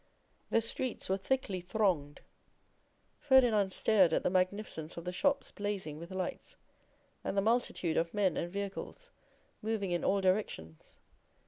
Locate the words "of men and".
7.97-8.51